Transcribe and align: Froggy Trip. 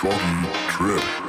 Froggy 0.00 0.48
Trip. 0.70 1.19